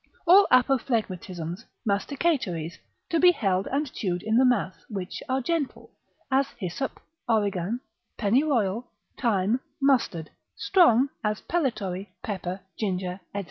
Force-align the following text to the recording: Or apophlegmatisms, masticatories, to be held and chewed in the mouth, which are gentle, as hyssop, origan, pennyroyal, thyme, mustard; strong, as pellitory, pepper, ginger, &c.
Or 0.25 0.47
apophlegmatisms, 0.51 1.63
masticatories, 1.87 2.79
to 3.11 3.19
be 3.19 3.31
held 3.31 3.67
and 3.67 3.93
chewed 3.93 4.23
in 4.23 4.37
the 4.37 4.43
mouth, 4.45 4.83
which 4.89 5.21
are 5.29 5.41
gentle, 5.41 5.91
as 6.31 6.47
hyssop, 6.57 6.99
origan, 7.29 7.81
pennyroyal, 8.17 8.87
thyme, 9.19 9.59
mustard; 9.79 10.31
strong, 10.55 11.09
as 11.23 11.41
pellitory, 11.41 12.15
pepper, 12.23 12.61
ginger, 12.79 13.19
&c. 13.35 13.39